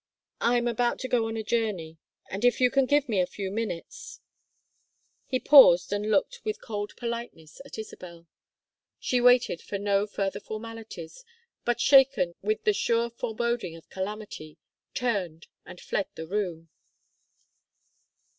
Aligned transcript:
"I'm 0.39 0.67
about 0.67 0.97
to 1.01 1.07
go 1.07 1.27
on 1.27 1.37
a 1.37 1.43
journey, 1.43 1.99
and 2.27 2.43
if 2.43 2.59
you 2.59 2.71
can 2.71 2.87
give 2.87 3.07
me 3.07 3.19
a 3.19 3.27
few 3.27 3.51
minutes" 3.51 4.19
He 5.29 5.39
paused 5.39 5.93
and 5.93 6.09
looked 6.09 6.43
with 6.43 6.59
cold 6.59 6.93
politeness 6.97 7.61
at 7.65 7.77
Isabel. 7.77 8.25
She 8.99 9.21
waited 9.21 9.61
for 9.61 9.77
no 9.77 10.07
further 10.07 10.39
formalities, 10.39 11.23
but 11.65 11.79
shaken 11.79 12.33
with 12.41 12.63
the 12.63 12.73
sure 12.73 13.11
foreboding 13.11 13.75
of 13.75 13.91
calamity, 13.91 14.57
turned 14.95 15.45
and 15.67 15.79
fled 15.79 16.07
the 16.15 16.25
room. 16.25 16.69